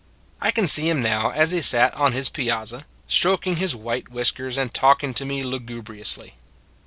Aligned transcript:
I 0.41 0.49
can 0.49 0.67
see 0.67 0.89
him 0.89 1.03
now 1.03 1.29
as 1.29 1.51
he 1.51 1.61
sat 1.61 1.93
on 1.93 2.11
his 2.13 2.27
piazza, 2.27 2.87
stroking 3.07 3.57
his 3.57 3.75
white 3.75 4.09
whiskers 4.09 4.57
and 4.57 4.73
talking 4.73 5.13
to 5.13 5.25
me 5.25 5.43
lugubriously. 5.43 6.33